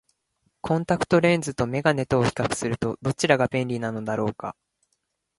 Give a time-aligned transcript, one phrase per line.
[0.61, 4.55] コンタクトレンズと眼鏡とを比較すると、どちらが便利なのだろうか。